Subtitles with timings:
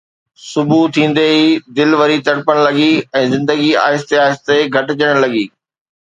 [0.51, 1.43] صبح ٿيندي ئي
[1.77, 2.87] دل وري تڙپڻ لڳي،
[3.19, 5.45] ۽ زندگي آهستي آهستي گهٽجڻ لڳي